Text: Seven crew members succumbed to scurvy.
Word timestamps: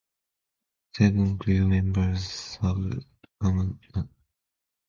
Seven 0.97 1.37
crew 1.37 1.67
members 1.67 2.23
succumbed 2.23 3.01
to 3.39 3.77
scurvy. 3.91 4.09